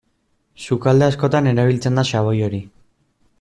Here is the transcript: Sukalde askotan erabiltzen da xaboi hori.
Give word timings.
Sukalde 0.67 1.09
askotan 1.13 1.51
erabiltzen 1.51 2.01
da 2.01 2.07
xaboi 2.13 2.35
hori. 2.49 2.63